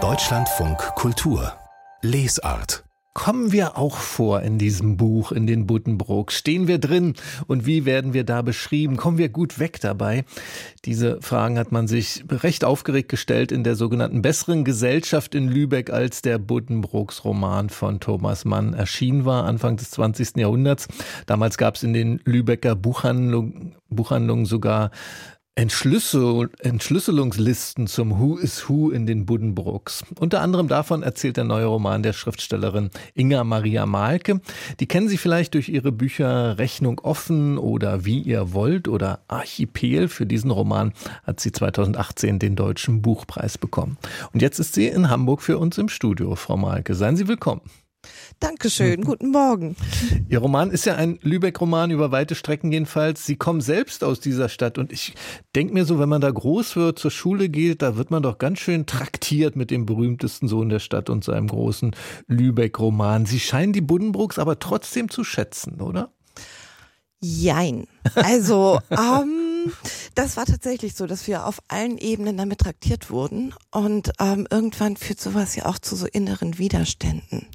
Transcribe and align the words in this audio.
Deutschlandfunk 0.00 0.78
Kultur 0.94 1.54
Lesart 2.00 2.84
Kommen 3.12 3.50
wir 3.50 3.76
auch 3.76 3.96
vor 3.96 4.42
in 4.42 4.58
diesem 4.58 4.96
Buch, 4.96 5.32
in 5.32 5.48
den 5.48 5.66
Buddenbrooks? 5.66 6.38
Stehen 6.38 6.68
wir 6.68 6.78
drin 6.78 7.14
und 7.48 7.66
wie 7.66 7.84
werden 7.84 8.12
wir 8.12 8.22
da 8.22 8.42
beschrieben? 8.42 8.96
Kommen 8.96 9.18
wir 9.18 9.28
gut 9.28 9.58
weg 9.58 9.80
dabei? 9.80 10.24
Diese 10.84 11.20
Fragen 11.20 11.58
hat 11.58 11.72
man 11.72 11.88
sich 11.88 12.22
recht 12.30 12.64
aufgeregt 12.64 13.08
gestellt 13.08 13.50
in 13.50 13.64
der 13.64 13.74
sogenannten 13.74 14.22
Besseren 14.22 14.64
Gesellschaft 14.64 15.34
in 15.34 15.48
Lübeck, 15.48 15.90
als 15.90 16.22
der 16.22 16.38
Buddenbrooks 16.38 17.24
Roman 17.24 17.68
von 17.68 17.98
Thomas 17.98 18.44
Mann 18.44 18.74
erschienen 18.74 19.24
war, 19.24 19.42
Anfang 19.44 19.76
des 19.76 19.90
20. 19.90 20.36
Jahrhunderts. 20.36 20.86
Damals 21.26 21.58
gab 21.58 21.74
es 21.74 21.82
in 21.82 21.94
den 21.94 22.20
Lübecker 22.24 22.76
Buchhandlungen, 22.76 23.74
Buchhandlungen 23.90 24.44
sogar 24.44 24.92
Entschlüssel, 25.58 26.50
Entschlüsselungslisten 26.60 27.88
zum 27.88 28.20
Who 28.20 28.36
is 28.36 28.68
Who 28.68 28.90
in 28.90 29.06
den 29.06 29.26
Buddenbrooks. 29.26 30.04
Unter 30.20 30.40
anderem 30.40 30.68
davon 30.68 31.02
erzählt 31.02 31.36
der 31.36 31.42
neue 31.42 31.64
Roman 31.64 32.04
der 32.04 32.12
Schriftstellerin 32.12 32.90
Inga 33.14 33.42
Maria 33.42 33.84
Malke. 33.84 34.40
Die 34.78 34.86
kennen 34.86 35.08
Sie 35.08 35.16
vielleicht 35.16 35.54
durch 35.54 35.68
ihre 35.68 35.90
Bücher 35.90 36.58
Rechnung 36.58 37.00
offen 37.00 37.58
oder 37.58 38.04
Wie 38.04 38.20
ihr 38.20 38.52
wollt 38.52 38.86
oder 38.86 39.18
Archipel. 39.26 40.06
Für 40.06 40.26
diesen 40.26 40.52
Roman 40.52 40.92
hat 41.24 41.40
sie 41.40 41.50
2018 41.50 42.38
den 42.38 42.54
Deutschen 42.54 43.02
Buchpreis 43.02 43.58
bekommen. 43.58 43.98
Und 44.32 44.42
jetzt 44.42 44.60
ist 44.60 44.76
sie 44.76 44.86
in 44.86 45.10
Hamburg 45.10 45.42
für 45.42 45.58
uns 45.58 45.76
im 45.76 45.88
Studio, 45.88 46.36
Frau 46.36 46.56
Malke. 46.56 46.94
Seien 46.94 47.16
Sie 47.16 47.26
willkommen. 47.26 47.62
Dankeschön, 48.40 49.02
guten 49.04 49.30
Morgen. 49.30 49.76
Ihr 50.28 50.38
Roman 50.38 50.70
ist 50.70 50.86
ja 50.86 50.94
ein 50.94 51.18
Lübeck-Roman 51.22 51.90
über 51.90 52.12
weite 52.12 52.34
Strecken 52.34 52.70
jedenfalls. 52.70 53.26
Sie 53.26 53.36
kommen 53.36 53.60
selbst 53.60 54.04
aus 54.04 54.20
dieser 54.20 54.48
Stadt 54.48 54.78
und 54.78 54.92
ich 54.92 55.14
denke 55.56 55.74
mir 55.74 55.84
so, 55.84 55.98
wenn 55.98 56.08
man 56.08 56.20
da 56.20 56.30
groß 56.30 56.76
wird, 56.76 56.98
zur 56.98 57.10
Schule 57.10 57.48
geht, 57.48 57.82
da 57.82 57.96
wird 57.96 58.10
man 58.10 58.22
doch 58.22 58.38
ganz 58.38 58.60
schön 58.60 58.86
traktiert 58.86 59.56
mit 59.56 59.70
dem 59.70 59.86
berühmtesten 59.86 60.48
Sohn 60.48 60.68
der 60.68 60.78
Stadt 60.78 61.10
und 61.10 61.24
seinem 61.24 61.48
großen 61.48 61.94
Lübeck-Roman. 62.26 63.26
Sie 63.26 63.40
scheinen 63.40 63.72
die 63.72 63.80
Buddenbrooks 63.80 64.38
aber 64.38 64.58
trotzdem 64.58 65.10
zu 65.10 65.24
schätzen, 65.24 65.80
oder? 65.80 66.12
Jein. 67.20 67.88
Also, 68.14 68.78
ähm, 68.90 69.47
das 70.14 70.36
war 70.36 70.46
tatsächlich 70.46 70.94
so, 70.94 71.06
dass 71.06 71.26
wir 71.26 71.46
auf 71.46 71.60
allen 71.68 71.98
Ebenen 71.98 72.36
damit 72.36 72.60
traktiert 72.60 73.10
wurden 73.10 73.54
und 73.70 74.12
ähm, 74.18 74.46
irgendwann 74.50 74.96
führt 74.96 75.20
sowas 75.20 75.56
ja 75.56 75.66
auch 75.66 75.78
zu 75.78 75.96
so 75.96 76.06
inneren 76.06 76.58
Widerständen. 76.58 77.46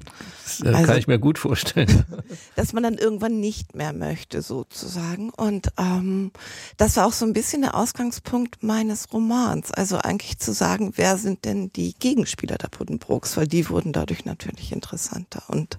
Das 0.44 0.60
äh, 0.60 0.68
also, 0.74 0.86
kann 0.86 0.98
ich 0.98 1.06
mir 1.06 1.18
gut 1.18 1.38
vorstellen. 1.38 2.04
Dass 2.56 2.72
man 2.72 2.82
dann 2.82 2.98
irgendwann 2.98 3.40
nicht 3.40 3.74
mehr 3.74 3.92
möchte, 3.92 4.42
sozusagen. 4.42 5.30
Und 5.30 5.68
ähm, 5.78 6.32
das 6.76 6.96
war 6.96 7.06
auch 7.06 7.12
so 7.12 7.24
ein 7.24 7.32
bisschen 7.32 7.62
der 7.62 7.74
Ausgangspunkt 7.74 8.62
meines 8.62 9.12
Romans. 9.12 9.70
Also 9.72 9.98
eigentlich 9.98 10.38
zu 10.38 10.52
sagen, 10.52 10.92
wer 10.96 11.16
sind 11.16 11.44
denn 11.44 11.72
die 11.72 11.94
Gegenspieler 11.94 12.56
der 12.56 12.68
Buddenbrooks, 12.68 13.36
weil 13.36 13.46
die 13.46 13.68
wurden 13.68 13.92
dadurch 13.92 14.24
natürlich 14.24 14.72
interessanter. 14.72 15.42
Und 15.48 15.78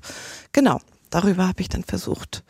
genau, 0.52 0.80
darüber 1.10 1.48
habe 1.48 1.62
ich 1.62 1.70
dann 1.70 1.84
versucht, 1.84 2.44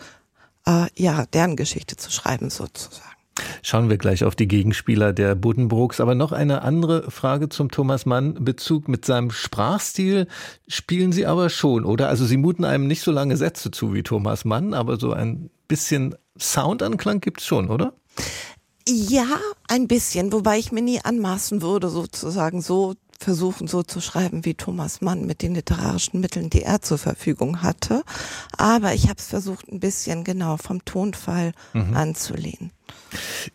äh, 0.66 0.88
ja, 0.96 1.26
deren 1.26 1.56
Geschichte 1.56 1.96
zu 1.96 2.12
schreiben, 2.12 2.50
sozusagen. 2.50 3.15
Schauen 3.62 3.90
wir 3.90 3.98
gleich 3.98 4.24
auf 4.24 4.36
die 4.36 4.48
Gegenspieler 4.48 5.12
der 5.14 5.36
Buddenbrooks. 5.36 6.00
Aber 6.00 6.16
noch 6.16 6.32
eine 6.32 6.62
andere 6.62 7.10
Frage 7.12 7.50
zum 7.50 7.70
Thomas 7.70 8.06
Mann 8.06 8.46
Bezug 8.46 8.88
mit 8.88 9.06
seinem 9.06 9.32
Sprachstil 9.32 10.28
spielen 10.68 11.12
Sie 11.12 11.26
aber 11.26 11.50
schon, 11.50 11.86
oder? 11.86 12.10
Also 12.10 12.26
Sie 12.26 12.38
muten 12.38 12.64
einem 12.64 12.88
nicht 12.88 13.02
so 13.02 13.12
lange 13.12 13.38
Sätze 13.38 13.72
zu 13.72 13.94
wie 13.94 14.04
Thomas 14.04 14.46
Mann, 14.46 14.74
aber 14.74 14.98
so 14.98 15.12
ein 15.12 15.50
bisschen 15.68 16.16
Soundanklang 16.40 17.22
gibt's 17.22 17.46
schon, 17.46 17.70
oder? 17.70 17.94
Ja, 18.88 19.26
ein 19.68 19.88
bisschen, 19.88 20.32
wobei 20.32 20.60
ich 20.60 20.72
mir 20.72 20.84
nie 20.84 21.00
anmaßen 21.04 21.64
würde, 21.64 21.90
sozusagen 21.90 22.62
so 22.62 22.94
versuchen, 23.20 23.68
so 23.68 23.84
zu 23.84 24.02
schreiben 24.02 24.46
wie 24.46 24.54
Thomas 24.54 25.02
Mann 25.02 25.26
mit 25.26 25.42
den 25.42 25.56
literarischen 25.56 26.20
Mitteln, 26.20 26.50
die 26.50 26.64
er 26.64 26.82
zur 26.82 26.98
Verfügung 26.98 27.62
hatte. 27.62 28.04
Aber 28.58 28.94
ich 28.94 29.10
habe 29.10 29.20
es 29.20 29.28
versucht, 29.28 29.68
ein 29.72 29.80
bisschen 29.80 30.24
genau 30.24 30.58
vom 30.58 30.84
Tonfall 30.86 31.54
mhm. 31.74 31.96
anzulehnen. 31.96 32.72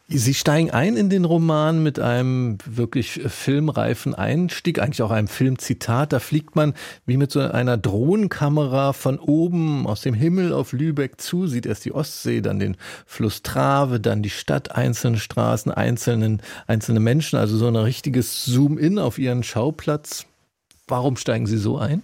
Sie 0.08 0.34
steigen 0.34 0.70
ein 0.70 0.96
in 0.96 1.10
den 1.10 1.24
Roman 1.24 1.82
mit 1.82 1.98
einem 1.98 2.58
wirklich 2.64 3.20
filmreifen 3.26 4.14
Einstieg, 4.14 4.78
eigentlich 4.80 5.02
auch 5.02 5.10
einem 5.10 5.28
Filmzitat. 5.28 6.12
Da 6.12 6.18
fliegt 6.18 6.56
man 6.56 6.74
wie 7.06 7.16
mit 7.16 7.30
so 7.30 7.40
einer 7.40 7.76
Drohnenkamera 7.76 8.92
von 8.92 9.18
oben 9.18 9.86
aus 9.86 10.02
dem 10.02 10.14
Himmel 10.14 10.52
auf 10.52 10.72
Lübeck 10.72 11.20
zu, 11.20 11.46
sieht 11.46 11.66
erst 11.66 11.84
die 11.84 11.92
Ostsee, 11.92 12.40
dann 12.40 12.58
den 12.58 12.76
Fluss 13.06 13.42
Trave, 13.42 14.00
dann 14.00 14.22
die 14.22 14.30
Stadt, 14.30 14.72
einzelne 14.72 15.18
Straßen, 15.18 15.72
einzelnen, 15.72 16.42
einzelne 16.66 17.00
Menschen, 17.00 17.38
also 17.38 17.56
so 17.56 17.66
ein 17.66 17.76
richtiges 17.76 18.44
Zoom-in 18.44 18.98
auf 18.98 19.18
ihren 19.18 19.42
Schauplatz. 19.42 20.26
Warum 20.86 21.16
steigen 21.16 21.46
Sie 21.46 21.58
so 21.58 21.78
ein? 21.78 22.02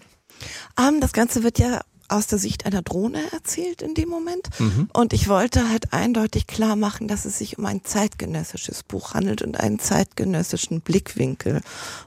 Um, 0.78 0.94
ähm, 0.94 1.00
das 1.00 1.12
Ganze 1.12 1.42
wird 1.42 1.58
ja 1.58 1.80
aus 2.08 2.26
der 2.26 2.38
Sicht 2.38 2.66
einer 2.66 2.82
Drohne 2.82 3.20
erzählt 3.32 3.82
in 3.82 3.94
dem 3.94 4.08
Moment. 4.08 4.48
Mhm. 4.58 4.88
Und 4.92 5.12
ich 5.12 5.28
wollte 5.28 5.68
halt 5.68 5.92
eindeutig 5.92 6.46
klar 6.46 6.76
machen, 6.76 7.08
dass 7.08 7.24
es 7.24 7.38
sich 7.38 7.58
um 7.58 7.66
ein 7.66 7.84
zeitgenössisches 7.84 8.82
Buch 8.82 9.14
handelt 9.14 9.42
und 9.42 9.58
einen 9.58 9.78
zeitgenössischen 9.78 10.80
Blickwinkel. 10.80 11.60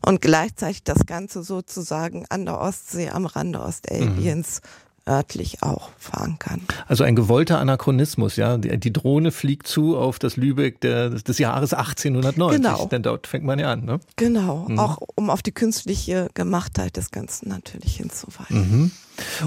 Und 0.05 0.21
gleichzeitig 0.21 0.83
das 0.83 1.05
Ganze 1.05 1.43
sozusagen 1.43 2.25
an 2.29 2.45
der 2.45 2.59
Ostsee 2.59 3.09
am 3.09 3.25
Rande 3.25 3.61
Ostalbiens 3.61 4.61
mhm 4.63 4.89
örtlich 5.09 5.63
auch 5.63 5.89
verankern. 5.97 6.61
Also 6.87 7.03
ein 7.03 7.15
gewollter 7.15 7.59
Anachronismus, 7.59 8.35
ja. 8.35 8.57
Die, 8.57 8.93
Drohne 8.93 9.31
fliegt 9.31 9.67
zu 9.67 9.97
auf 9.97 10.19
das 10.19 10.37
Lübeck 10.37 10.79
der, 10.81 11.09
des 11.09 11.39
Jahres 11.39 11.73
1890. 11.73 12.61
Genau. 12.61 12.85
Denn 12.85 13.03
dort 13.03 13.27
fängt 13.27 13.43
man 13.43 13.59
ja 13.59 13.71
an, 13.71 13.85
ne? 13.85 13.99
Genau. 14.15 14.67
Mhm. 14.69 14.79
Auch 14.79 14.99
um 15.15 15.29
auf 15.29 15.41
die 15.41 15.51
künstliche 15.51 16.29
Gemachtheit 16.33 16.95
des 16.95 17.11
Ganzen 17.11 17.49
natürlich 17.49 17.97
hinzuweisen. 17.97 18.71
Mhm. 18.71 18.91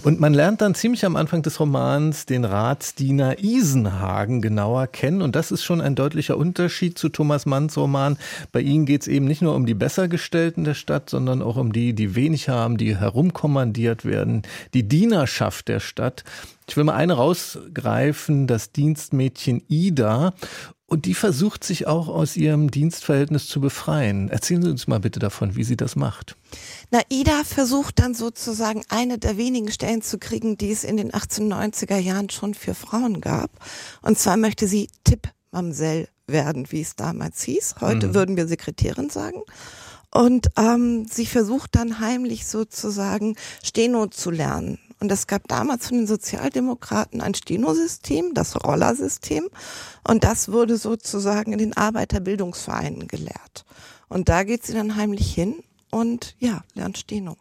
Und 0.02 0.20
man 0.20 0.34
lernt 0.34 0.60
dann 0.60 0.74
ziemlich 0.74 1.04
am 1.04 1.16
Anfang 1.16 1.42
des 1.42 1.60
Romans 1.60 2.26
den 2.26 2.44
Ratsdiener 2.44 3.38
Isenhagen 3.42 4.40
genauer 4.40 4.86
kennen. 4.86 5.22
Und 5.22 5.36
das 5.36 5.50
ist 5.50 5.64
schon 5.64 5.80
ein 5.80 5.94
deutlicher 5.94 6.36
Unterschied 6.36 6.98
zu 6.98 7.08
Thomas 7.08 7.46
Manns 7.46 7.76
Roman. 7.76 8.18
Bei 8.52 8.60
ihnen 8.60 8.86
geht 8.86 9.02
es 9.02 9.08
eben 9.08 9.26
nicht 9.26 9.42
nur 9.42 9.54
um 9.54 9.66
die 9.66 9.74
Bessergestellten 9.74 10.64
der 10.64 10.74
Stadt, 10.74 11.10
sondern 11.10 11.42
auch 11.42 11.56
um 11.56 11.72
die, 11.72 11.92
die 11.94 12.14
wenig 12.14 12.48
haben, 12.48 12.76
die 12.76 12.96
herumkommandiert 12.96 14.04
werden, 14.04 14.42
die 14.74 14.88
Dienerschaft 14.88 15.68
der 15.68 15.80
Stadt. 15.80 16.24
Ich 16.68 16.76
will 16.76 16.84
mal 16.84 16.94
eine 16.94 17.14
rausgreifen, 17.14 18.46
das 18.46 18.72
Dienstmädchen 18.72 19.62
Ida. 19.68 20.32
Und 20.86 21.06
die 21.06 21.14
versucht 21.14 21.64
sich 21.64 21.86
auch 21.86 22.08
aus 22.08 22.36
ihrem 22.36 22.70
Dienstverhältnis 22.70 23.46
zu 23.48 23.62
befreien. 23.62 24.28
Erzählen 24.28 24.62
Sie 24.62 24.70
uns 24.70 24.86
mal 24.86 25.00
bitte 25.00 25.20
davon, 25.20 25.56
wie 25.56 25.64
sie 25.64 25.76
das 25.76 25.96
macht. 25.96 26.36
Na, 26.94 27.00
Ida 27.08 27.42
versucht 27.42 28.00
dann 28.00 28.12
sozusagen 28.12 28.82
eine 28.90 29.16
der 29.16 29.38
wenigen 29.38 29.72
Stellen 29.72 30.02
zu 30.02 30.18
kriegen, 30.18 30.58
die 30.58 30.70
es 30.70 30.84
in 30.84 30.98
den 30.98 31.10
1890er 31.10 31.96
Jahren 31.96 32.28
schon 32.28 32.52
für 32.52 32.74
Frauen 32.74 33.22
gab. 33.22 33.50
Und 34.02 34.18
zwar 34.18 34.36
möchte 34.36 34.68
sie 34.68 34.90
Tippmamsell 35.02 36.08
werden, 36.26 36.70
wie 36.70 36.82
es 36.82 36.94
damals 36.94 37.44
hieß. 37.44 37.76
Heute 37.80 38.08
mhm. 38.08 38.14
würden 38.14 38.36
wir 38.36 38.46
Sekretärin 38.46 39.08
sagen. 39.08 39.40
Und 40.10 40.48
ähm, 40.58 41.06
sie 41.10 41.24
versucht 41.24 41.76
dann 41.76 41.98
heimlich 41.98 42.46
sozusagen 42.46 43.36
Steno 43.62 44.08
zu 44.08 44.30
lernen. 44.30 44.78
Und 45.00 45.10
es 45.10 45.26
gab 45.26 45.48
damals 45.48 45.88
von 45.88 45.96
den 45.96 46.06
Sozialdemokraten 46.06 47.22
ein 47.22 47.34
Steno-System, 47.34 48.34
das 48.34 48.62
Rollersystem. 48.62 49.48
Und 50.06 50.24
das 50.24 50.52
wurde 50.52 50.76
sozusagen 50.76 51.54
in 51.54 51.58
den 51.58 51.74
Arbeiterbildungsvereinen 51.74 53.08
gelehrt. 53.08 53.64
Und 54.10 54.28
da 54.28 54.42
geht 54.42 54.66
sie 54.66 54.74
dann 54.74 54.96
heimlich 54.96 55.34
hin 55.34 55.54
und 55.92 56.34
ja, 56.40 56.64
lernt 56.74 56.98
Steno. 56.98 57.36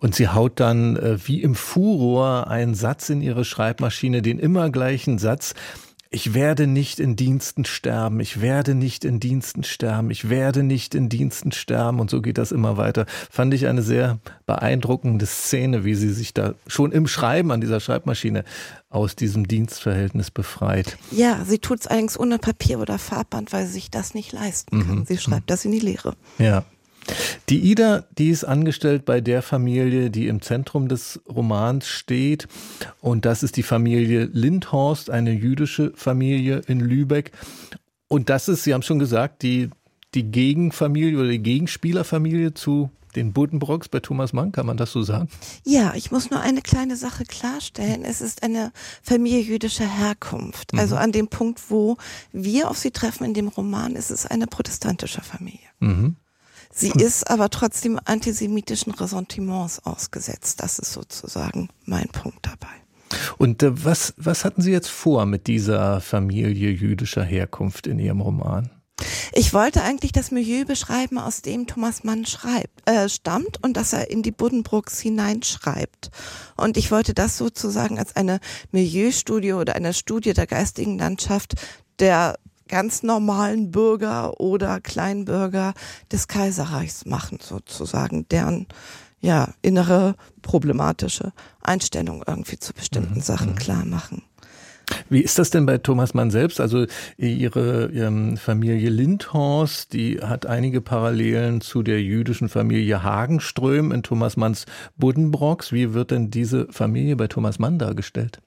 Und 0.00 0.14
sie 0.14 0.28
haut 0.28 0.60
dann 0.60 0.96
äh, 0.96 1.18
wie 1.26 1.42
im 1.42 1.54
Furor 1.54 2.48
einen 2.48 2.74
Satz 2.74 3.08
in 3.10 3.22
ihre 3.22 3.44
Schreibmaschine, 3.44 4.22
den 4.22 4.38
immer 4.38 4.70
gleichen 4.70 5.18
Satz 5.18 5.54
ich 6.10 6.32
werde 6.32 6.66
nicht 6.66 7.00
in 7.00 7.16
Diensten 7.16 7.64
sterben, 7.64 8.20
ich 8.20 8.40
werde 8.40 8.74
nicht 8.74 9.04
in 9.04 9.20
Diensten 9.20 9.62
sterben, 9.62 10.10
ich 10.10 10.30
werde 10.30 10.62
nicht 10.62 10.94
in 10.94 11.08
Diensten 11.08 11.52
sterben 11.52 12.00
und 12.00 12.08
so 12.08 12.22
geht 12.22 12.38
das 12.38 12.50
immer 12.50 12.76
weiter. 12.76 13.04
Fand 13.30 13.52
ich 13.52 13.66
eine 13.66 13.82
sehr 13.82 14.18
beeindruckende 14.46 15.26
Szene, 15.26 15.84
wie 15.84 15.94
sie 15.94 16.10
sich 16.10 16.32
da 16.32 16.54
schon 16.66 16.92
im 16.92 17.06
Schreiben 17.06 17.50
an 17.52 17.60
dieser 17.60 17.80
Schreibmaschine 17.80 18.44
aus 18.88 19.16
diesem 19.16 19.46
Dienstverhältnis 19.46 20.30
befreit. 20.30 20.96
Ja, 21.10 21.44
sie 21.44 21.58
tut 21.58 21.80
es 21.80 21.86
allerdings 21.86 22.18
ohne 22.18 22.38
Papier 22.38 22.80
oder 22.80 22.98
Farbband, 22.98 23.52
weil 23.52 23.66
sie 23.66 23.72
sich 23.72 23.90
das 23.90 24.14
nicht 24.14 24.32
leisten 24.32 24.86
kann. 24.86 24.98
Mhm. 25.00 25.04
Sie 25.06 25.18
schreibt 25.18 25.42
mhm. 25.42 25.48
das 25.48 25.64
in 25.66 25.72
die 25.72 25.80
Lehre. 25.80 26.14
Ja. 26.38 26.64
Die 27.48 27.70
Ida, 27.70 28.04
die 28.16 28.28
ist 28.28 28.44
angestellt 28.44 29.04
bei 29.04 29.20
der 29.20 29.42
Familie, 29.42 30.10
die 30.10 30.28
im 30.28 30.42
Zentrum 30.42 30.88
des 30.88 31.20
Romans 31.28 31.86
steht. 31.86 32.48
Und 33.00 33.24
das 33.24 33.42
ist 33.42 33.56
die 33.56 33.62
Familie 33.62 34.28
Lindhorst, 34.32 35.10
eine 35.10 35.32
jüdische 35.32 35.92
Familie 35.94 36.62
in 36.66 36.80
Lübeck. 36.80 37.32
Und 38.08 38.30
das 38.30 38.48
ist, 38.48 38.64
Sie 38.64 38.74
haben 38.74 38.82
schon 38.82 38.98
gesagt, 38.98 39.42
die, 39.42 39.70
die 40.14 40.24
Gegenfamilie 40.24 41.18
oder 41.18 41.28
die 41.28 41.42
Gegenspielerfamilie 41.42 42.54
zu 42.54 42.90
den 43.16 43.32
Buddenbrocks 43.32 43.88
bei 43.88 44.00
Thomas 44.00 44.32
Mann, 44.32 44.52
kann 44.52 44.66
man 44.66 44.76
das 44.76 44.92
so 44.92 45.02
sagen? 45.02 45.28
Ja, 45.64 45.94
ich 45.94 46.10
muss 46.10 46.30
nur 46.30 46.40
eine 46.40 46.62
kleine 46.62 46.96
Sache 46.96 47.24
klarstellen. 47.24 48.04
Es 48.04 48.20
ist 48.20 48.42
eine 48.42 48.72
Familie 49.02 49.40
jüdischer 49.40 49.86
Herkunft. 49.86 50.72
Also 50.74 50.94
mhm. 50.96 51.02
an 51.02 51.12
dem 51.12 51.28
Punkt, 51.28 51.70
wo 51.70 51.96
wir 52.32 52.70
auf 52.70 52.78
sie 52.78 52.90
treffen 52.90 53.24
in 53.24 53.34
dem 53.34 53.48
Roman, 53.48 53.96
ist 53.96 54.10
es 54.10 54.26
eine 54.26 54.46
protestantische 54.46 55.22
Familie. 55.22 55.68
Mhm. 55.80 56.16
Sie 56.72 56.90
ist 56.96 57.30
aber 57.30 57.50
trotzdem 57.50 57.98
antisemitischen 58.04 58.92
Ressentiments 58.92 59.84
ausgesetzt. 59.84 60.62
Das 60.62 60.78
ist 60.78 60.92
sozusagen 60.92 61.68
mein 61.84 62.08
Punkt 62.08 62.38
dabei. 62.42 62.68
Und 63.38 63.62
äh, 63.62 63.84
was, 63.84 64.14
was 64.16 64.44
hatten 64.44 64.62
Sie 64.62 64.72
jetzt 64.72 64.90
vor 64.90 65.26
mit 65.26 65.46
dieser 65.46 66.00
Familie 66.00 66.70
jüdischer 66.70 67.24
Herkunft 67.24 67.86
in 67.86 67.98
Ihrem 67.98 68.20
Roman? 68.20 68.70
Ich 69.32 69.54
wollte 69.54 69.82
eigentlich 69.82 70.12
das 70.12 70.30
Milieu 70.30 70.64
beschreiben, 70.64 71.18
aus 71.18 71.42
dem 71.42 71.66
Thomas 71.66 72.02
Mann 72.02 72.26
schreibt, 72.26 72.88
äh, 72.88 73.08
stammt 73.08 73.62
und 73.62 73.76
dass 73.76 73.92
er 73.92 74.10
in 74.10 74.22
die 74.22 74.32
Buddenbrooks 74.32 74.98
hineinschreibt. 75.00 76.10
Und 76.56 76.76
ich 76.76 76.90
wollte 76.90 77.14
das 77.14 77.38
sozusagen 77.38 77.98
als 77.98 78.16
eine 78.16 78.40
Milieustudie 78.72 79.52
oder 79.52 79.76
eine 79.76 79.94
Studie 79.94 80.32
der 80.32 80.46
geistigen 80.46 80.98
Landschaft 80.98 81.54
der 82.00 82.38
ganz 82.68 83.02
normalen 83.02 83.70
Bürger 83.70 84.40
oder 84.40 84.80
Kleinbürger 84.80 85.74
des 86.12 86.28
Kaiserreichs 86.28 87.06
machen, 87.06 87.38
sozusagen, 87.40 88.28
deren 88.28 88.66
ja, 89.20 89.52
innere 89.62 90.14
problematische 90.42 91.32
Einstellung 91.60 92.22
irgendwie 92.26 92.58
zu 92.58 92.72
bestimmten 92.72 93.16
mhm. 93.16 93.22
Sachen 93.22 93.50
mhm. 93.50 93.56
klar 93.56 93.84
machen. 93.84 94.22
Wie 95.10 95.20
ist 95.20 95.38
das 95.38 95.50
denn 95.50 95.66
bei 95.66 95.78
Thomas 95.78 96.14
Mann 96.14 96.30
selbst? 96.30 96.60
Also 96.60 96.86
ihre 97.16 97.90
ähm, 97.94 98.36
Familie 98.36 98.90
Lindhorst, 98.90 99.92
die 99.92 100.20
hat 100.20 100.46
einige 100.46 100.80
Parallelen 100.80 101.60
zu 101.60 101.82
der 101.82 102.02
jüdischen 102.02 102.48
Familie 102.48 103.02
Hagenström 103.02 103.92
in 103.92 104.02
Thomas 104.02 104.36
Manns 104.36 104.66
Buddenbrocks. 104.96 105.72
Wie 105.72 105.94
wird 105.94 106.10
denn 106.10 106.30
diese 106.30 106.66
Familie 106.70 107.16
bei 107.16 107.26
Thomas 107.26 107.58
Mann 107.58 107.78
dargestellt? 107.78 108.40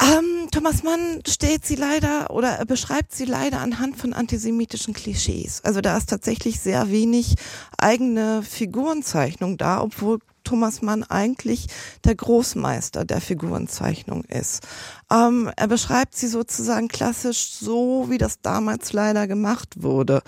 Ähm, 0.00 0.37
Thomas 0.50 0.82
Mann 0.82 1.20
stellt 1.26 1.64
sie 1.64 1.74
leider 1.74 2.30
oder 2.30 2.64
beschreibt 2.64 3.12
sie 3.12 3.24
leider 3.24 3.60
anhand 3.60 3.96
von 3.96 4.12
antisemitischen 4.12 4.94
Klischees. 4.94 5.62
Also 5.64 5.80
da 5.80 5.96
ist 5.96 6.08
tatsächlich 6.08 6.60
sehr 6.60 6.90
wenig 6.90 7.34
eigene 7.76 8.42
Figurenzeichnung 8.42 9.56
da, 9.56 9.80
obwohl 9.80 10.18
Thomas 10.48 10.80
Mann 10.80 11.02
eigentlich 11.02 11.66
der 12.04 12.14
Großmeister 12.14 13.04
der 13.04 13.20
Figurenzeichnung 13.20 14.24
ist. 14.24 14.66
Ähm, 15.12 15.50
er 15.56 15.68
beschreibt 15.68 16.16
sie 16.16 16.26
sozusagen 16.26 16.88
klassisch 16.88 17.50
so, 17.50 18.06
wie 18.08 18.16
das 18.16 18.40
damals 18.40 18.94
leider 18.94 19.26
gemacht 19.26 19.82
wurde. 19.82 20.22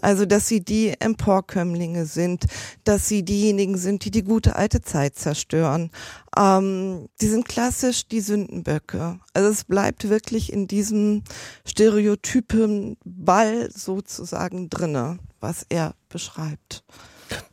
Also, 0.00 0.24
dass 0.24 0.48
sie 0.48 0.64
die 0.64 0.94
Emporkömmlinge 0.98 2.06
sind, 2.06 2.46
dass 2.84 3.06
sie 3.06 3.22
diejenigen 3.22 3.76
sind, 3.76 4.06
die 4.06 4.10
die 4.10 4.24
gute 4.24 4.56
alte 4.56 4.80
Zeit 4.80 5.16
zerstören. 5.16 5.90
Ähm, 6.38 7.10
die 7.20 7.28
sind 7.28 7.46
klassisch 7.46 8.08
die 8.08 8.22
Sündenböcke. 8.22 9.20
Also 9.34 9.50
es 9.50 9.64
bleibt 9.64 10.08
wirklich 10.08 10.54
in 10.54 10.68
diesem 10.68 11.22
Stereotypen 11.66 12.96
Ball 13.04 13.70
sozusagen 13.70 14.70
drinne, 14.70 15.18
was 15.40 15.66
er 15.68 15.94
beschreibt. 16.08 16.82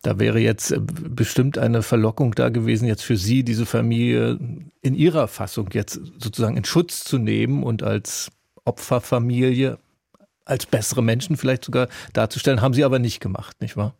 Da 0.02 0.20
wäre 0.20 0.40
jetzt 0.40 0.72
äh, 0.72 0.80
bestimmt 0.80 1.58
eine 1.58 1.82
Verlockung 1.82 2.34
da 2.36 2.50
gewesen, 2.50 2.88
jetzt 2.88 3.04
für 3.04 3.18
Sie 3.18 3.44
diese 3.44 3.66
Familie 3.66 4.38
in 4.82 4.96
Ihrer 4.96 5.28
Fassung 5.28 5.70
jetzt 5.74 6.00
sozusagen 6.18 6.58
in 6.58 6.66
Schutz 6.66 7.04
zu 7.04 7.18
nehmen 7.18 7.64
und 7.64 7.84
als 7.84 8.32
Opferfamilie, 8.66 9.78
als 10.46 10.66
bessere 10.66 11.02
Menschen 11.02 11.38
vielleicht 11.38 11.66
sogar 11.66 11.88
darzustellen. 12.14 12.62
Haben 12.62 12.74
Sie 12.74 12.84
aber 12.84 13.00
nicht 13.00 13.20
gemacht, 13.20 13.62
nicht 13.62 13.78
wahr? 13.78 13.96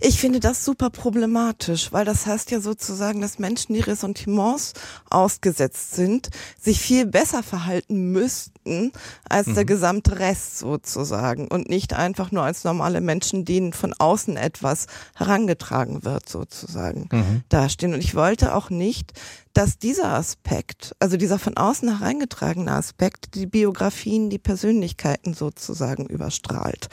Ich 0.00 0.18
finde 0.18 0.40
das 0.40 0.64
super 0.64 0.90
problematisch, 0.90 1.92
weil 1.92 2.04
das 2.04 2.26
heißt 2.26 2.50
ja 2.50 2.60
sozusagen, 2.60 3.20
dass 3.20 3.38
Menschen, 3.38 3.74
die 3.74 3.80
Ressentiments 3.80 4.72
ausgesetzt 5.10 5.94
sind, 5.94 6.30
sich 6.60 6.80
viel 6.80 7.06
besser 7.06 7.42
verhalten 7.42 8.10
müssten 8.12 8.92
als 9.28 9.48
mhm. 9.48 9.54
der 9.54 9.64
gesamte 9.64 10.18
Rest 10.18 10.58
sozusagen 10.58 11.48
und 11.48 11.68
nicht 11.68 11.92
einfach 11.92 12.32
nur 12.32 12.42
als 12.42 12.64
normale 12.64 13.00
Menschen, 13.00 13.44
denen 13.44 13.72
von 13.72 13.94
außen 13.94 14.36
etwas 14.36 14.86
herangetragen 15.14 16.04
wird 16.04 16.28
sozusagen 16.28 17.08
mhm. 17.12 17.42
dastehen. 17.48 17.94
Und 17.94 18.00
ich 18.00 18.14
wollte 18.14 18.54
auch 18.54 18.70
nicht, 18.70 19.12
dass 19.52 19.78
dieser 19.78 20.12
Aspekt, 20.12 20.94
also 20.98 21.16
dieser 21.16 21.38
von 21.38 21.56
außen 21.56 21.98
hereingetragene 21.98 22.72
Aspekt, 22.72 23.34
die 23.34 23.46
Biografien, 23.46 24.30
die 24.30 24.38
Persönlichkeiten 24.38 25.34
sozusagen 25.34 26.06
überstrahlt. 26.06 26.88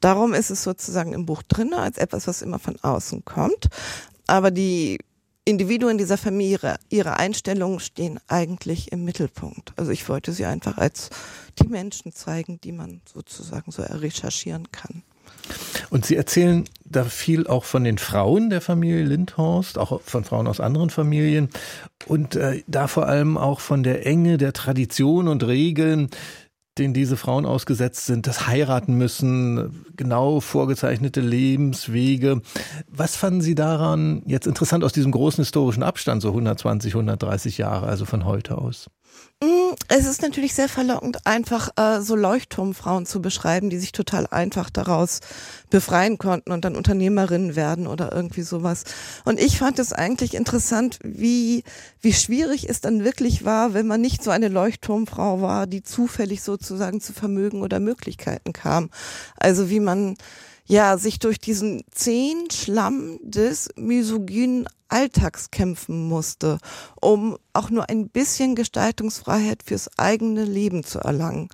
Darum 0.00 0.34
ist 0.34 0.50
es 0.50 0.62
sozusagen 0.62 1.12
im 1.12 1.26
Buch 1.26 1.42
drin, 1.42 1.74
als 1.74 1.98
etwas, 1.98 2.26
was 2.26 2.42
immer 2.42 2.58
von 2.58 2.76
außen 2.80 3.24
kommt. 3.24 3.68
Aber 4.26 4.50
die 4.50 4.98
Individuen 5.44 5.98
dieser 5.98 6.18
Familie, 6.18 6.76
ihre 6.90 7.18
Einstellungen 7.18 7.80
stehen 7.80 8.20
eigentlich 8.28 8.92
im 8.92 9.04
Mittelpunkt. 9.04 9.72
Also 9.76 9.90
ich 9.90 10.08
wollte 10.08 10.32
sie 10.32 10.44
einfach 10.44 10.78
als 10.78 11.10
die 11.60 11.68
Menschen 11.68 12.12
zeigen, 12.12 12.60
die 12.60 12.72
man 12.72 13.00
sozusagen 13.12 13.72
so 13.72 13.82
recherchieren 13.82 14.70
kann. 14.70 15.02
Und 15.90 16.06
Sie 16.06 16.16
erzählen 16.16 16.64
da 16.84 17.04
viel 17.04 17.46
auch 17.46 17.64
von 17.64 17.84
den 17.84 17.98
Frauen 17.98 18.50
der 18.50 18.60
Familie 18.60 19.04
Lindhorst, 19.04 19.78
auch 19.78 20.00
von 20.02 20.24
Frauen 20.24 20.46
aus 20.46 20.60
anderen 20.60 20.90
Familien 20.90 21.48
und 22.06 22.36
äh, 22.36 22.62
da 22.66 22.86
vor 22.86 23.06
allem 23.06 23.36
auch 23.36 23.60
von 23.60 23.82
der 23.82 24.06
Enge 24.06 24.38
der 24.38 24.52
Tradition 24.52 25.28
und 25.28 25.44
Regeln, 25.44 26.10
denen 26.80 26.94
diese 26.94 27.16
Frauen 27.16 27.46
ausgesetzt 27.46 28.06
sind, 28.06 28.26
das 28.26 28.46
heiraten 28.48 28.94
müssen, 28.94 29.84
genau 29.96 30.40
vorgezeichnete 30.40 31.20
Lebenswege. 31.20 32.40
Was 32.88 33.16
fanden 33.16 33.42
Sie 33.42 33.54
daran 33.54 34.22
jetzt 34.26 34.46
interessant 34.46 34.82
aus 34.82 34.92
diesem 34.92 35.12
großen 35.12 35.42
historischen 35.42 35.82
Abstand, 35.82 36.22
so 36.22 36.28
120, 36.28 36.94
130 36.94 37.58
Jahre, 37.58 37.86
also 37.86 38.04
von 38.04 38.24
heute 38.24 38.58
aus? 38.58 38.90
Mm, 39.42 39.74
es 39.88 40.04
ist 40.04 40.20
natürlich 40.20 40.52
sehr 40.52 40.68
verlockend, 40.68 41.26
einfach 41.26 41.70
äh, 41.76 42.02
so 42.02 42.14
Leuchtturmfrauen 42.14 43.06
zu 43.06 43.22
beschreiben, 43.22 43.70
die 43.70 43.78
sich 43.78 43.92
total 43.92 44.26
einfach 44.26 44.68
daraus 44.68 45.20
befreien 45.70 46.18
konnten 46.18 46.52
und 46.52 46.66
dann 46.66 46.76
Unternehmerinnen 46.76 47.56
werden 47.56 47.86
oder 47.86 48.12
irgendwie 48.12 48.42
sowas. 48.42 48.84
Und 49.24 49.40
ich 49.40 49.56
fand 49.58 49.78
es 49.78 49.94
eigentlich 49.94 50.34
interessant, 50.34 50.98
wie, 51.02 51.64
wie 52.02 52.12
schwierig 52.12 52.68
es 52.68 52.82
dann 52.82 53.02
wirklich 53.02 53.46
war, 53.46 53.72
wenn 53.72 53.86
man 53.86 54.02
nicht 54.02 54.22
so 54.22 54.30
eine 54.30 54.48
Leuchtturmfrau 54.48 55.40
war, 55.40 55.66
die 55.66 55.82
zufällig 55.82 56.42
sozusagen 56.42 57.00
zu 57.00 57.14
Vermögen 57.14 57.62
oder 57.62 57.80
Möglichkeiten 57.80 58.52
kam. 58.52 58.90
Also 59.36 59.70
wie 59.70 59.80
man 59.80 60.16
ja, 60.70 60.96
sich 60.98 61.18
durch 61.18 61.40
diesen 61.40 61.82
zehn 61.90 62.48
Schlamm 62.50 63.18
des 63.22 63.70
misogynen 63.74 64.68
Alltags 64.88 65.50
kämpfen 65.50 66.08
musste, 66.08 66.58
um 67.00 67.36
auch 67.52 67.70
nur 67.70 67.90
ein 67.90 68.08
bisschen 68.08 68.54
Gestaltungsfreiheit 68.54 69.64
fürs 69.64 69.98
eigene 69.98 70.44
Leben 70.44 70.84
zu 70.84 71.00
erlangen. 71.00 71.48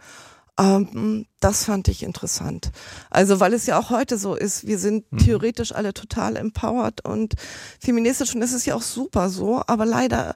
Ähm, 0.58 1.24
das 1.40 1.64
fand 1.64 1.88
ich 1.88 2.02
interessant. 2.02 2.72
Also, 3.08 3.40
weil 3.40 3.54
es 3.54 3.64
ja 3.64 3.78
auch 3.78 3.88
heute 3.88 4.18
so 4.18 4.34
ist, 4.34 4.66
wir 4.66 4.78
sind 4.78 5.10
mhm. 5.10 5.18
theoretisch 5.18 5.72
alle 5.72 5.94
total 5.94 6.36
empowered 6.36 7.02
und 7.02 7.36
feministisch 7.80 8.34
und 8.34 8.42
das 8.42 8.52
ist 8.52 8.66
ja 8.66 8.74
auch 8.74 8.82
super 8.82 9.30
so, 9.30 9.62
aber 9.66 9.86
leider 9.86 10.34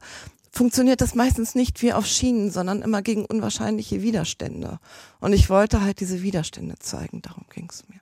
funktioniert 0.52 1.02
das 1.02 1.14
meistens 1.14 1.54
nicht 1.54 1.82
wie 1.82 1.92
auf 1.92 2.06
Schienen, 2.06 2.50
sondern 2.50 2.80
immer 2.80 3.02
gegen 3.02 3.26
unwahrscheinliche 3.26 4.00
Widerstände. 4.00 4.78
Und 5.20 5.34
ich 5.34 5.50
wollte 5.50 5.82
halt 5.82 6.00
diese 6.00 6.22
Widerstände 6.22 6.76
zeigen, 6.78 7.20
darum 7.20 7.44
ging 7.52 7.68
es 7.70 7.87
mir. 7.87 8.00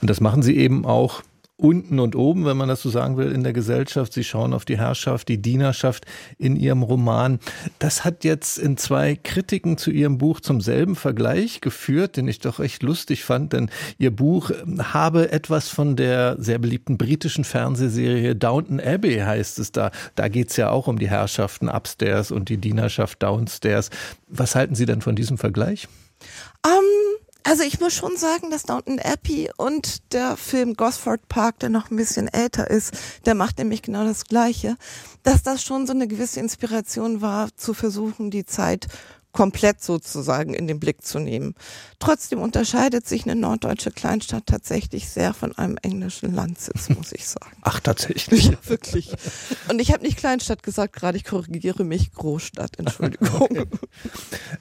Und 0.00 0.08
das 0.08 0.20
machen 0.20 0.42
sie 0.42 0.56
eben 0.56 0.84
auch 0.84 1.22
unten 1.58 1.98
und 1.98 2.14
oben, 2.14 2.46
wenn 2.46 2.56
man 2.56 2.68
das 2.68 2.82
so 2.82 2.88
sagen 2.88 3.16
will, 3.16 3.32
in 3.32 3.42
der 3.42 3.52
Gesellschaft. 3.52 4.12
Sie 4.12 4.22
schauen 4.22 4.54
auf 4.54 4.64
die 4.64 4.78
Herrschaft, 4.78 5.28
die 5.28 5.42
Dienerschaft 5.42 6.06
in 6.38 6.54
ihrem 6.54 6.84
Roman. 6.84 7.40
Das 7.80 8.04
hat 8.04 8.22
jetzt 8.22 8.58
in 8.58 8.76
zwei 8.76 9.16
Kritiken 9.16 9.76
zu 9.76 9.90
ihrem 9.90 10.18
Buch 10.18 10.40
zum 10.40 10.60
selben 10.60 10.94
Vergleich 10.94 11.60
geführt, 11.60 12.16
den 12.16 12.28
ich 12.28 12.38
doch 12.38 12.60
echt 12.60 12.84
lustig 12.84 13.24
fand, 13.24 13.52
denn 13.52 13.70
ihr 13.98 14.14
Buch 14.14 14.52
habe 14.78 15.32
etwas 15.32 15.68
von 15.68 15.96
der 15.96 16.36
sehr 16.38 16.60
beliebten 16.60 16.96
britischen 16.96 17.42
Fernsehserie 17.42 18.36
Downton 18.36 18.80
Abbey, 18.80 19.18
heißt 19.18 19.58
es 19.58 19.72
da. 19.72 19.90
Da 20.14 20.28
geht's 20.28 20.56
ja 20.56 20.70
auch 20.70 20.86
um 20.86 20.98
die 20.98 21.10
Herrschaften 21.10 21.68
upstairs 21.68 22.30
und 22.30 22.48
die 22.48 22.58
Dienerschaft 22.58 23.20
downstairs. 23.20 23.90
Was 24.28 24.54
halten 24.54 24.76
Sie 24.76 24.86
denn 24.86 25.00
von 25.00 25.16
diesem 25.16 25.38
Vergleich? 25.38 25.88
Um 26.64 26.70
ähm, 26.72 27.17
also 27.48 27.62
ich 27.62 27.80
muss 27.80 27.94
schon 27.94 28.18
sagen, 28.18 28.50
dass 28.50 28.64
Downton 28.64 28.98
Abbey 28.98 29.50
und 29.56 30.12
der 30.12 30.36
Film 30.36 30.74
Gosford 30.74 31.28
Park, 31.28 31.60
der 31.60 31.70
noch 31.70 31.90
ein 31.90 31.96
bisschen 31.96 32.28
älter 32.28 32.68
ist, 32.68 32.92
der 33.24 33.34
macht 33.34 33.56
nämlich 33.56 33.80
genau 33.80 34.04
das 34.04 34.26
Gleiche, 34.26 34.76
dass 35.22 35.44
das 35.44 35.62
schon 35.62 35.86
so 35.86 35.94
eine 35.94 36.06
gewisse 36.08 36.40
Inspiration 36.40 37.22
war, 37.22 37.48
zu 37.56 37.72
versuchen, 37.72 38.30
die 38.30 38.44
Zeit 38.44 38.88
komplett 39.32 39.82
sozusagen 39.82 40.54
in 40.54 40.66
den 40.66 40.80
Blick 40.80 41.02
zu 41.02 41.18
nehmen. 41.18 41.54
Trotzdem 41.98 42.40
unterscheidet 42.40 43.06
sich 43.06 43.24
eine 43.24 43.38
norddeutsche 43.38 43.90
Kleinstadt 43.90 44.46
tatsächlich 44.46 45.08
sehr 45.08 45.34
von 45.34 45.56
einem 45.56 45.76
englischen 45.82 46.34
Landsitz, 46.34 46.88
muss 46.96 47.12
ich 47.12 47.26
sagen. 47.26 47.56
Ach, 47.62 47.80
tatsächlich? 47.80 48.46
Ja, 48.46 48.58
wirklich. 48.64 49.12
Und 49.68 49.80
ich 49.80 49.92
habe 49.92 50.02
nicht 50.02 50.16
Kleinstadt 50.16 50.62
gesagt, 50.62 50.94
gerade 50.94 51.18
ich 51.18 51.24
korrigiere 51.24 51.84
mich 51.84 52.12
Großstadt, 52.12 52.78
Entschuldigung. 52.78 53.28
Okay. 53.40 53.64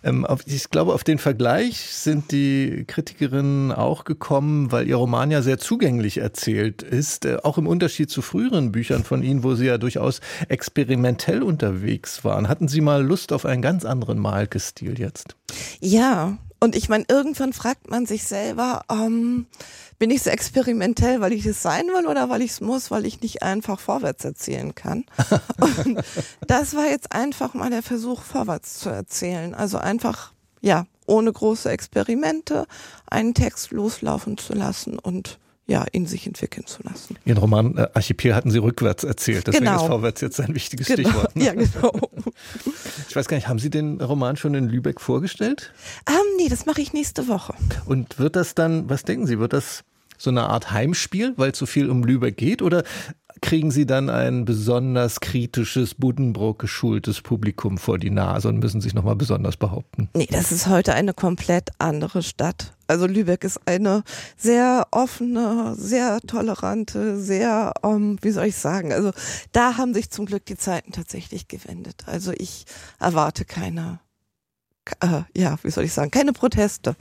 Ähm, 0.04 0.26
auf, 0.26 0.42
ich 0.46 0.70
glaube, 0.70 0.94
auf 0.94 1.04
den 1.04 1.18
Vergleich 1.18 1.80
sind 1.80 2.32
die 2.32 2.86
Kritikerinnen 2.88 3.72
auch 3.72 4.04
gekommen, 4.04 4.72
weil 4.72 4.88
ihr 4.88 4.96
Roman 4.96 5.32
ja 5.32 5.42
sehr 5.42 5.58
zugänglich 5.58 6.18
erzählt 6.20 6.84
ist, 6.84 7.26
äh, 7.26 7.38
auch 7.44 7.58
im 7.58 7.68
Unterschied 7.68 8.10
zu 8.10 8.22
früheren 8.22 8.72
Büchern 8.72 9.04
von 9.04 9.24
Ihnen, 9.24 9.44
wo 9.44 9.56
Sie 9.56 9.66
ja 9.66 9.78
durchaus 9.78 10.22
experimentell 10.50 11.42
unterwegs 11.42 12.24
waren. 12.24 12.48
Hatten 12.48 12.68
Sie 12.68 12.82
mal 12.82 13.04
Lust 13.04 13.34
auf 13.34 13.46
einen 13.46 13.62
ganz 13.62 13.86
anderen 13.86 14.20
Malkes? 14.20 14.57
Stil 14.60 15.00
jetzt. 15.00 15.36
Ja, 15.80 16.38
und 16.60 16.76
ich 16.76 16.90
meine, 16.90 17.06
irgendwann 17.08 17.54
fragt 17.54 17.90
man 17.90 18.06
sich 18.06 18.24
selber, 18.24 18.84
ähm, 18.90 19.46
bin 20.00 20.10
ich 20.10 20.24
so 20.24 20.30
experimentell, 20.30 21.22
weil 21.22 21.34
ich 21.34 21.46
es 21.46 21.62
sein 21.62 21.88
will 21.88 22.08
oder 22.08 22.30
weil 22.30 22.42
ich 22.42 22.52
es 22.52 22.62
muss, 22.62 22.92
weil 22.92 23.06
ich 23.06 23.22
nicht 23.22 23.44
einfach 23.44 23.80
vorwärts 23.80 24.26
erzählen 24.26 24.74
kann. 24.74 25.06
und 25.86 26.02
das 26.48 26.76
war 26.76 26.86
jetzt 26.86 27.12
einfach 27.12 27.54
mal 27.54 27.70
der 27.70 27.84
Versuch, 27.84 28.24
vorwärts 28.24 28.80
zu 28.80 28.90
erzählen. 28.90 29.54
Also 29.54 29.78
einfach, 29.78 30.34
ja, 30.62 30.86
ohne 31.06 31.32
große 31.32 31.70
Experimente 31.70 32.68
einen 33.08 33.34
Text 33.34 33.72
loslaufen 33.72 34.38
zu 34.38 34.54
lassen 34.54 35.00
und 35.00 35.40
ja, 35.68 35.86
in 35.92 36.06
sich 36.06 36.26
entwickeln 36.26 36.66
zu 36.66 36.82
lassen. 36.84 37.18
Ihren 37.26 37.38
Roman 37.38 37.78
äh, 37.78 37.88
Archipel 37.94 38.34
hatten 38.34 38.52
Sie 38.52 38.58
rückwärts 38.58 39.04
erzählt, 39.04 39.48
deswegen 39.48 39.66
genau. 39.66 39.82
ist 39.82 39.88
vorwärts 39.88 40.22
jetzt 40.22 40.40
ein 40.40 40.56
wichtiges 40.56 40.88
genau. 40.88 41.10
Stichwort. 41.10 41.36
Ne? 41.36 41.46
Ja, 41.46 41.54
genau. 41.54 41.94
Ich 43.10 43.16
weiß 43.16 43.28
gar 43.28 43.36
nicht, 43.36 43.48
haben 43.48 43.60
Sie 43.60 43.70
den 43.70 44.00
Roman 44.02 44.38
schon 44.38 44.54
in 44.54 44.70
Lübeck 44.70 45.02
vorgestellt? 45.02 45.74
Ähm, 46.08 46.16
nee, 46.38 46.48
das 46.48 46.66
mache 46.66 46.82
ich 46.82 46.94
nächste 46.94 47.28
Woche. 47.28 47.54
Und 47.86 48.18
wird 48.18 48.38
das 48.38 48.56
dann, 48.56 48.90
was 48.90 49.04
denken 49.04 49.28
Sie, 49.28 49.40
wird 49.40 49.54
das 49.54 49.84
so 50.18 50.30
eine 50.30 50.44
Art 50.44 50.72
Heimspiel, 50.72 51.34
weil 51.36 51.52
es 51.52 51.58
so 51.58 51.66
viel 51.66 51.90
um 51.90 52.04
Lübeck 52.04 52.38
geht? 52.38 52.62
Oder 52.62 52.84
kriegen 53.42 53.70
Sie 53.70 53.86
dann 53.86 54.10
ein 54.10 54.46
besonders 54.46 55.20
kritisches, 55.20 55.96
Buddenbrook 55.96 56.60
geschultes 56.60 57.22
Publikum 57.22 57.78
vor 57.78 57.98
die 58.00 58.10
Nase 58.10 58.48
und 58.48 58.60
müssen 58.60 58.82
sich 58.82 58.94
nochmal 58.94 59.16
besonders 59.16 59.58
behaupten? 59.58 60.10
Nee, 60.16 60.28
das 60.32 60.52
ist 60.52 60.68
heute 60.68 60.94
eine 60.94 61.14
komplett 61.14 61.70
andere 61.78 62.24
Stadt. 62.24 62.74
Also 62.88 63.06
Lübeck 63.06 63.44
ist 63.44 63.60
eine 63.66 64.04
sehr 64.38 64.88
offene, 64.92 65.76
sehr 65.78 66.20
tolerante, 66.22 67.20
sehr, 67.20 67.74
ähm, 67.84 68.18
wie 68.22 68.32
soll 68.32 68.46
ich 68.46 68.56
sagen, 68.56 68.94
also 68.94 69.12
da 69.52 69.78
haben 69.78 69.94
sich 69.94 70.10
zum 70.10 70.26
Glück 70.26 70.46
die 70.46 70.58
Zeiten 70.58 70.92
tatsächlich 70.92 71.48
gewendet. 71.48 72.06
Also 72.08 72.32
ich 72.32 72.66
erwarte 73.00 73.46
keine 73.46 74.00
äh, 75.02 75.22
ja, 75.36 75.58
wie 75.64 75.72
soll 75.72 75.84
ich 75.84 75.94
sagen, 75.94 76.12
keine 76.12 76.34
Proteste. 76.34 76.96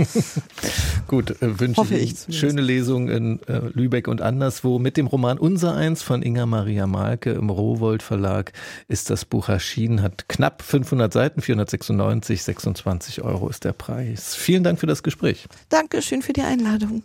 Gut, 1.09 1.31
äh, 1.43 1.61
wünsche 1.61 1.81
Hoffe 1.81 1.97
ich, 1.97 2.29
ich 2.29 2.39
schöne 2.39 2.61
Lesung 2.61 3.09
in 3.09 3.41
äh, 3.49 3.61
Lübeck 3.73 4.09
und 4.09 4.23
anderswo. 4.23 4.79
Mit 4.79 4.97
dem 4.97 5.07
Roman 5.07 5.39
Unser 5.39 5.75
Eins 5.75 6.03
von 6.03 6.23
Inga 6.23 6.47
Maria 6.47 6.87
Malke 6.87 7.33
im 7.33 7.51
Rowold 7.51 8.03
Verlag 8.03 8.53
ist 8.89 9.11
das 9.11 9.25
Buch 9.25 9.49
erschienen, 9.49 10.03
hat 10.03 10.29
knapp 10.29 10.63
500 10.63 11.13
Seiten, 11.13 11.41
496, 11.41 12.43
26 12.43 13.23
Euro 13.23 13.49
ist 13.49 13.65
der 13.65 13.73
Preis. 13.73 14.35
Vielen 14.35 14.65
Dank 14.65 14.79
für 14.79 14.87
das 14.87 15.03
Gespräch. 15.03 15.47
Dankeschön 15.69 16.23
für 16.23 16.33
die 16.33 16.43
Einladung. 16.43 17.03